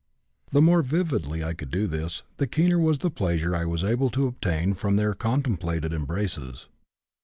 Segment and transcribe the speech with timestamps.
[0.51, 4.09] The more vividly I could do this, the keener was the pleasure I was able
[4.09, 6.67] to obtain from their contemplated embraces.